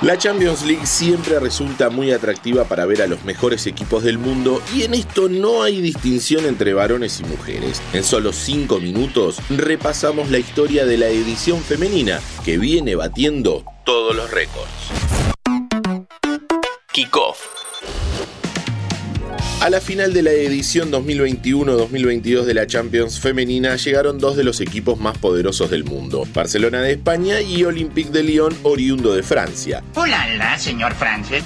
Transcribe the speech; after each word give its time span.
La 0.00 0.18
Champions 0.18 0.64
League 0.66 0.86
siempre 0.86 1.38
resulta 1.38 1.88
muy 1.88 2.10
atractiva 2.10 2.64
para 2.64 2.84
ver 2.84 3.00
a 3.02 3.06
los 3.06 3.24
mejores 3.24 3.66
equipos 3.66 4.02
del 4.02 4.18
mundo 4.18 4.60
y 4.74 4.82
en 4.82 4.92
esto 4.92 5.28
no 5.28 5.62
hay 5.62 5.80
distinción 5.80 6.46
entre 6.46 6.74
varones 6.74 7.20
y 7.20 7.24
mujeres. 7.24 7.80
En 7.92 8.02
solo 8.02 8.32
5 8.32 8.80
minutos 8.80 9.38
repasamos 9.50 10.30
la 10.30 10.38
historia 10.38 10.84
de 10.84 10.98
la 10.98 11.06
edición 11.06 11.60
femenina 11.60 12.20
que 12.44 12.58
viene 12.58 12.96
batiendo 12.96 13.64
todos 13.84 14.16
los 14.16 14.30
récords. 14.30 14.68
Kickoff. 16.92 17.63
A 19.64 19.70
la 19.70 19.80
final 19.80 20.12
de 20.12 20.22
la 20.22 20.30
edición 20.30 20.92
2021-2022 20.92 22.42
de 22.42 22.52
la 22.52 22.66
Champions 22.66 23.18
femenina 23.18 23.76
llegaron 23.76 24.18
dos 24.18 24.36
de 24.36 24.44
los 24.44 24.60
equipos 24.60 25.00
más 25.00 25.16
poderosos 25.16 25.70
del 25.70 25.84
mundo, 25.84 26.26
Barcelona 26.34 26.82
de 26.82 26.92
España 26.92 27.40
y 27.40 27.64
Olympique 27.64 28.10
de 28.10 28.24
Lyon, 28.24 28.54
oriundo 28.62 29.14
de 29.14 29.22
Francia. 29.22 29.82
Hola, 29.94 30.58
señor 30.58 30.92
Francis. 30.92 31.42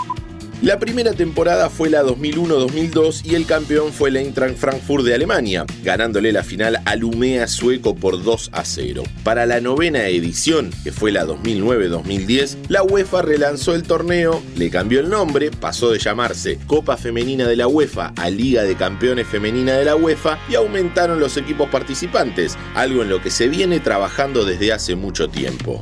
La 0.60 0.80
primera 0.80 1.12
temporada 1.12 1.70
fue 1.70 1.88
la 1.88 2.02
2001-2002 2.02 3.24
y 3.24 3.36
el 3.36 3.46
campeón 3.46 3.92
fue 3.92 4.08
el 4.08 4.16
Eintracht 4.16 4.56
Frankfurt 4.56 5.04
de 5.04 5.14
Alemania, 5.14 5.64
ganándole 5.84 6.32
la 6.32 6.42
final 6.42 6.80
al 6.84 7.04
Umea 7.04 7.46
sueco 7.46 7.94
por 7.94 8.24
2 8.24 8.50
a 8.52 8.64
0. 8.64 9.04
Para 9.22 9.46
la 9.46 9.60
novena 9.60 10.08
edición, 10.08 10.70
que 10.82 10.90
fue 10.90 11.12
la 11.12 11.24
2009-2010, 11.26 12.56
la 12.68 12.82
UEFA 12.82 13.22
relanzó 13.22 13.76
el 13.76 13.84
torneo, 13.84 14.42
le 14.56 14.68
cambió 14.68 14.98
el 14.98 15.08
nombre, 15.08 15.52
pasó 15.52 15.92
de 15.92 16.00
llamarse 16.00 16.58
Copa 16.66 16.96
Femenina 16.96 17.46
de 17.46 17.54
la 17.54 17.68
UEFA 17.68 18.12
a 18.16 18.28
Liga 18.28 18.64
de 18.64 18.74
Campeones 18.74 19.28
Femenina 19.28 19.74
de 19.74 19.84
la 19.84 19.94
UEFA 19.94 20.40
y 20.48 20.56
aumentaron 20.56 21.20
los 21.20 21.36
equipos 21.36 21.68
participantes, 21.68 22.58
algo 22.74 23.02
en 23.02 23.10
lo 23.10 23.22
que 23.22 23.30
se 23.30 23.46
viene 23.46 23.78
trabajando 23.78 24.44
desde 24.44 24.72
hace 24.72 24.96
mucho 24.96 25.28
tiempo. 25.28 25.80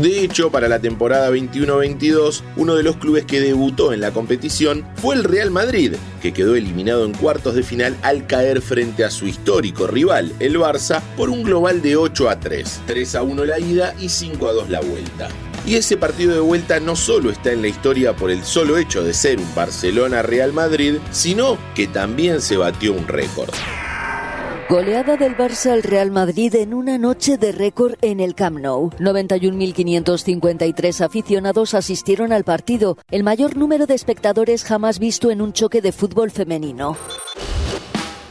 De 0.00 0.24
hecho, 0.24 0.50
para 0.50 0.66
la 0.66 0.78
temporada 0.78 1.30
21-22, 1.30 2.42
uno 2.56 2.74
de 2.74 2.82
los 2.82 2.96
clubes 2.96 3.26
que 3.26 3.38
debutó 3.38 3.92
en 3.92 4.00
la 4.00 4.12
competición 4.12 4.82
fue 4.94 5.14
el 5.14 5.24
Real 5.24 5.50
Madrid, 5.50 5.96
que 6.22 6.32
quedó 6.32 6.54
eliminado 6.54 7.04
en 7.04 7.12
cuartos 7.12 7.54
de 7.54 7.62
final 7.62 7.94
al 8.00 8.26
caer 8.26 8.62
frente 8.62 9.04
a 9.04 9.10
su 9.10 9.26
histórico 9.26 9.86
rival, 9.86 10.32
el 10.38 10.58
Barça, 10.58 11.02
por 11.18 11.28
un 11.28 11.42
global 11.42 11.82
de 11.82 11.96
8 11.96 12.30
a 12.30 12.40
3, 12.40 12.80
3 12.86 13.14
a 13.14 13.22
1 13.22 13.44
la 13.44 13.60
ida 13.60 13.94
y 14.00 14.08
5 14.08 14.48
a 14.48 14.52
2 14.52 14.70
la 14.70 14.80
vuelta. 14.80 15.28
Y 15.66 15.74
ese 15.74 15.98
partido 15.98 16.32
de 16.32 16.40
vuelta 16.40 16.80
no 16.80 16.96
solo 16.96 17.30
está 17.30 17.52
en 17.52 17.60
la 17.60 17.68
historia 17.68 18.16
por 18.16 18.30
el 18.30 18.42
solo 18.42 18.78
hecho 18.78 19.04
de 19.04 19.12
ser 19.12 19.38
un 19.38 19.54
Barcelona-Real 19.54 20.54
Madrid, 20.54 20.94
sino 21.10 21.58
que 21.74 21.86
también 21.86 22.40
se 22.40 22.56
batió 22.56 22.94
un 22.94 23.06
récord. 23.06 23.50
Goleada 24.70 25.16
del 25.16 25.36
Barça 25.36 25.72
al 25.72 25.82
Real 25.82 26.12
Madrid 26.12 26.54
en 26.54 26.74
una 26.74 26.96
noche 26.96 27.38
de 27.38 27.50
récord 27.50 27.94
en 28.02 28.20
el 28.20 28.36
Camp 28.36 28.60
Nou. 28.60 28.90
91.553 29.00 31.04
aficionados 31.04 31.74
asistieron 31.74 32.32
al 32.32 32.44
partido, 32.44 32.96
el 33.10 33.24
mayor 33.24 33.56
número 33.56 33.88
de 33.88 33.94
espectadores 33.94 34.62
jamás 34.62 35.00
visto 35.00 35.32
en 35.32 35.42
un 35.42 35.52
choque 35.52 35.82
de 35.82 35.90
fútbol 35.90 36.30
femenino. 36.30 36.96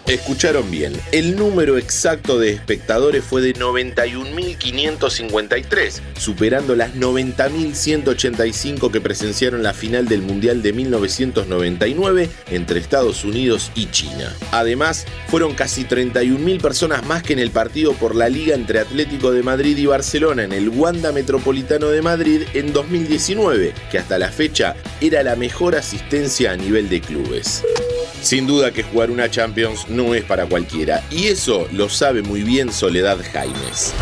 Escucharon 0.10 0.70
bien, 0.72 0.94
el 1.12 1.36
número 1.36 1.78
exacto 1.78 2.40
de 2.40 2.50
espectadores 2.50 3.24
fue 3.24 3.44
de 3.44 3.54
91.553, 3.54 6.02
superando 6.18 6.76
las 6.76 6.96
90.185 6.96 8.92
que 8.92 9.02
presenciaron 9.02 9.62
la 9.62 9.76
final 9.76 10.08
del 10.08 10.24
Mundial 10.24 10.64
de 10.64 10.74
1999 10.74 12.28
entre 12.50 12.80
Estados 12.80 13.24
Unidos 13.24 13.72
y 13.76 13.92
China. 13.92 14.34
Además, 14.52 15.06
fueron 15.28 15.54
casi 15.54 15.84
31.000 15.84 16.60
personas 16.60 17.06
más 17.06 17.22
que 17.22 17.34
en 17.34 17.40
el 17.40 17.52
partido 17.52 17.94
por 17.94 18.16
la 18.16 18.30
Liga 18.30 18.56
entre 18.56 18.80
Atlético 18.80 19.32
de 19.32 19.44
Madrid 19.44 19.78
y 19.78 19.86
Barcelona 19.86 20.44
en 20.44 20.54
el 20.54 20.70
Wanda 20.70 21.12
Metropolitano 21.12 21.90
de 21.90 22.02
Madrid 22.02 22.48
en 22.56 22.74
2019, 22.74 23.76
que 23.92 24.00
hasta 24.00 24.18
la 24.18 24.30
fecha 24.30 24.76
era 25.02 25.22
la 25.22 25.36
mejor 25.36 25.76
asistencia 25.76 26.54
a 26.54 26.58
nivel 26.58 26.90
de 26.90 27.00
clubes. 27.00 27.64
Sin 28.22 28.46
duda 28.46 28.72
que 28.72 28.84
jugar 28.84 29.12
una 29.12 29.32
Champions 29.32 29.88
no 29.88 30.14
es 30.14 30.24
para 30.26 30.46
cualquiera, 30.46 31.04
y 31.10 31.28
eso 31.28 31.68
lo 31.72 31.88
sabe 31.88 32.22
muy 32.22 32.44
bien 32.44 32.72
Soledad 32.72 33.18
Jaimes. 33.32 33.94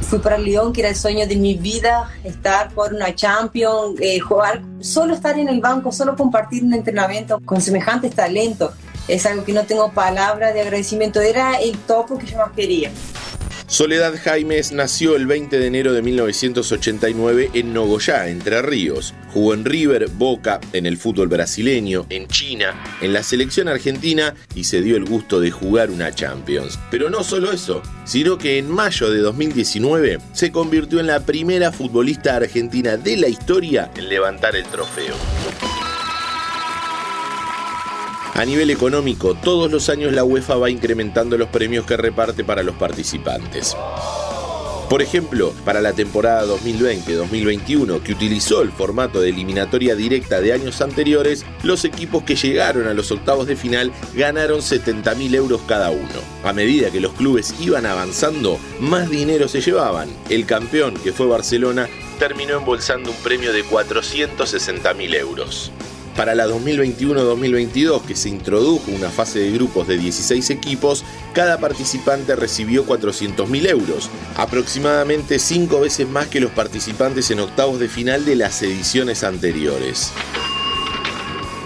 Fui 0.00 0.18
para 0.18 0.36
Lyon, 0.36 0.72
que 0.72 0.80
era 0.80 0.90
el 0.90 0.96
sueño 0.96 1.26
de 1.26 1.36
mi 1.36 1.54
vida, 1.54 2.10
estar 2.24 2.70
por 2.74 2.92
una 2.92 3.14
Champions, 3.14 3.98
eh, 4.00 4.18
jugar, 4.18 4.62
solo 4.80 5.14
estar 5.14 5.38
en 5.38 5.48
el 5.48 5.60
banco, 5.60 5.92
solo 5.92 6.16
compartir 6.16 6.64
un 6.64 6.74
entrenamiento 6.74 7.40
con 7.44 7.60
semejantes 7.60 8.14
talentos. 8.14 8.72
Es 9.06 9.24
algo 9.26 9.44
que 9.44 9.52
no 9.52 9.64
tengo 9.64 9.92
palabras 9.92 10.52
de 10.54 10.60
agradecimiento, 10.60 11.20
era 11.20 11.54
el 11.54 11.78
topo 11.78 12.18
que 12.18 12.26
yo 12.26 12.38
más 12.38 12.50
quería. 12.52 12.90
Soledad 13.72 14.12
Jaimes 14.22 14.70
nació 14.72 15.16
el 15.16 15.26
20 15.26 15.58
de 15.58 15.66
enero 15.66 15.94
de 15.94 16.02
1989 16.02 17.52
en 17.54 17.72
Nogoyá, 17.72 18.28
Entre 18.28 18.60
Ríos. 18.60 19.14
Jugó 19.32 19.54
en 19.54 19.64
River, 19.64 20.10
Boca, 20.10 20.60
en 20.74 20.84
el 20.84 20.98
fútbol 20.98 21.28
brasileño, 21.28 22.04
en 22.10 22.28
China, 22.28 22.74
en 23.00 23.14
la 23.14 23.22
selección 23.22 23.68
argentina 23.68 24.34
y 24.54 24.64
se 24.64 24.82
dio 24.82 24.98
el 24.98 25.06
gusto 25.06 25.40
de 25.40 25.50
jugar 25.50 25.90
una 25.90 26.14
Champions. 26.14 26.78
Pero 26.90 27.08
no 27.08 27.24
solo 27.24 27.50
eso, 27.50 27.80
sino 28.04 28.36
que 28.36 28.58
en 28.58 28.70
mayo 28.70 29.10
de 29.10 29.20
2019 29.20 30.18
se 30.34 30.52
convirtió 30.52 31.00
en 31.00 31.06
la 31.06 31.20
primera 31.20 31.72
futbolista 31.72 32.36
argentina 32.36 32.98
de 32.98 33.16
la 33.16 33.28
historia 33.28 33.90
en 33.96 34.10
levantar 34.10 34.54
el 34.54 34.66
trofeo. 34.66 35.14
A 38.34 38.46
nivel 38.46 38.70
económico, 38.70 39.34
todos 39.34 39.70
los 39.70 39.90
años 39.90 40.12
la 40.14 40.24
UEFA 40.24 40.56
va 40.56 40.70
incrementando 40.70 41.36
los 41.36 41.48
premios 41.48 41.84
que 41.84 41.98
reparte 41.98 42.44
para 42.44 42.62
los 42.62 42.74
participantes. 42.76 43.76
Por 44.88 45.00
ejemplo, 45.00 45.52
para 45.64 45.80
la 45.80 45.92
temporada 45.92 46.46
2020-2021, 46.46 48.02
que 48.02 48.12
utilizó 48.12 48.62
el 48.62 48.72
formato 48.72 49.20
de 49.20 49.30
eliminatoria 49.30 49.94
directa 49.94 50.40
de 50.40 50.52
años 50.54 50.80
anteriores, 50.80 51.44
los 51.62 51.84
equipos 51.84 52.24
que 52.24 52.36
llegaron 52.36 52.86
a 52.86 52.94
los 52.94 53.10
octavos 53.10 53.46
de 53.46 53.56
final 53.56 53.92
ganaron 54.14 54.60
70.000 54.60 55.34
euros 55.34 55.60
cada 55.66 55.90
uno. 55.90 56.20
A 56.42 56.52
medida 56.52 56.90
que 56.90 57.00
los 57.00 57.12
clubes 57.12 57.54
iban 57.60 57.86
avanzando, 57.86 58.58
más 58.80 59.08
dinero 59.08 59.46
se 59.48 59.60
llevaban. 59.60 60.08
El 60.30 60.46
campeón, 60.46 60.94
que 60.94 61.12
fue 61.12 61.26
Barcelona, 61.26 61.88
terminó 62.18 62.58
embolsando 62.58 63.10
un 63.10 63.16
premio 63.18 63.52
de 63.52 63.64
460.000 63.64 65.14
euros. 65.16 65.72
Para 66.16 66.34
la 66.34 66.46
2021-2022, 66.46 68.02
que 68.02 68.14
se 68.14 68.28
introdujo 68.28 68.90
una 68.90 69.08
fase 69.08 69.38
de 69.38 69.50
grupos 69.52 69.88
de 69.88 69.96
16 69.96 70.50
equipos, 70.50 71.04
cada 71.32 71.58
participante 71.58 72.36
recibió 72.36 72.86
400.000 72.86 73.68
euros, 73.70 74.10
aproximadamente 74.36 75.38
5 75.38 75.80
veces 75.80 76.06
más 76.08 76.26
que 76.26 76.40
los 76.40 76.50
participantes 76.50 77.30
en 77.30 77.40
octavos 77.40 77.80
de 77.80 77.88
final 77.88 78.26
de 78.26 78.36
las 78.36 78.62
ediciones 78.62 79.24
anteriores. 79.24 80.12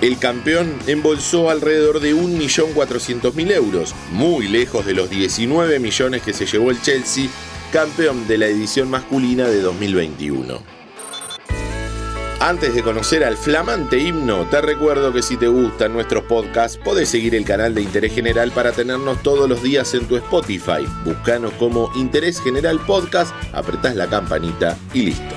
El 0.00 0.18
campeón 0.18 0.74
embolsó 0.86 1.50
alrededor 1.50 2.00
de 2.00 2.14
1.400.000 2.14 3.50
euros, 3.52 3.94
muy 4.12 4.46
lejos 4.46 4.86
de 4.86 4.94
los 4.94 5.10
19 5.10 5.80
millones 5.80 6.22
que 6.22 6.34
se 6.34 6.46
llevó 6.46 6.70
el 6.70 6.80
Chelsea, 6.82 7.28
campeón 7.72 8.28
de 8.28 8.38
la 8.38 8.46
edición 8.46 8.90
masculina 8.90 9.48
de 9.48 9.60
2021. 9.60 10.85
Antes 12.46 12.76
de 12.76 12.84
conocer 12.84 13.24
al 13.24 13.36
flamante 13.36 13.98
himno, 13.98 14.44
te 14.48 14.60
recuerdo 14.60 15.12
que 15.12 15.20
si 15.20 15.36
te 15.36 15.48
gustan 15.48 15.92
nuestros 15.92 16.22
podcasts, 16.26 16.78
podés 16.78 17.08
seguir 17.08 17.34
el 17.34 17.44
canal 17.44 17.74
de 17.74 17.82
Interés 17.82 18.14
General 18.14 18.52
para 18.52 18.70
tenernos 18.70 19.20
todos 19.24 19.48
los 19.48 19.64
días 19.64 19.92
en 19.94 20.06
tu 20.06 20.14
Spotify. 20.14 20.86
Búscanos 21.04 21.52
como 21.54 21.90
Interés 21.96 22.40
General 22.40 22.78
Podcast, 22.86 23.34
apretás 23.52 23.96
la 23.96 24.06
campanita 24.06 24.78
y 24.94 25.06
listo. 25.06 25.34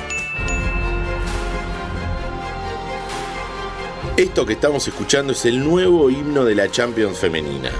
Esto 4.16 4.46
que 4.46 4.54
estamos 4.54 4.88
escuchando 4.88 5.34
es 5.34 5.44
el 5.46 5.64
nuevo 5.68 6.12
himno 6.12 6.46
de 6.46 6.54
la 6.54 6.70
Champions 6.70 7.18
femenina. 7.18 7.72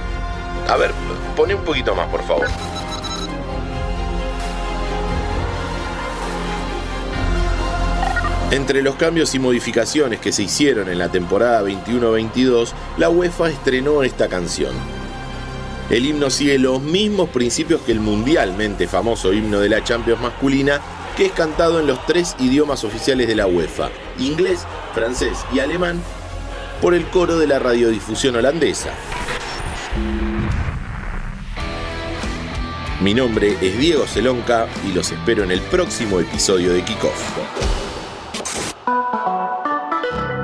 A 0.68 0.76
ver, 0.76 0.90
pone 1.36 1.54
un 1.54 1.64
poquito 1.64 1.94
más, 1.94 2.08
por 2.08 2.24
favor. 2.24 2.48
Entre 8.52 8.82
los 8.82 8.96
cambios 8.96 9.36
y 9.36 9.40
modificaciones 9.40 10.20
que 10.20 10.32
se 10.32 10.42
hicieron 10.42 10.90
en 10.90 10.98
la 10.98 11.12
temporada 11.12 11.62
21-22, 11.62 12.72
la 12.98 13.08
UEFA 13.08 13.52
estrenó 13.52 14.02
esta 14.02 14.28
canción. 14.28 14.74
El 15.92 16.08
himno 16.08 16.32
sigue 16.32 16.58
los 16.58 16.82
mismos 16.82 17.30
principios 17.30 17.82
que 17.82 17.92
el 17.92 18.00
mundialmente 18.00 18.88
famoso 18.88 19.34
himno 19.34 19.60
de 19.60 19.70
la 19.70 19.84
Champions 19.84 20.20
masculina, 20.20 20.82
que 21.16 21.28
es 21.28 21.32
cantado 21.32 21.80
en 21.80 21.86
los 21.86 22.04
tres 22.08 22.36
idiomas 22.40 22.84
oficiales 22.84 23.28
de 23.28 23.36
la 23.36 23.46
UEFA, 23.46 23.92
inglés, 24.18 24.66
francés 24.96 25.38
y 25.54 25.60
alemán, 25.60 26.02
por 26.82 26.96
el 26.96 27.06
coro 27.06 27.38
de 27.38 27.46
la 27.46 27.60
radiodifusión 27.60 28.36
holandesa. 28.36 28.90
Mi 33.00 33.14
nombre 33.14 33.58
es 33.62 33.78
Diego 33.78 34.08
Celonca 34.08 34.68
y 34.88 34.92
los 34.92 35.12
espero 35.12 35.44
en 35.44 35.52
el 35.52 35.62
próximo 35.62 36.20
episodio 36.20 36.74
de 36.74 36.84
Kickoff. 36.84 37.89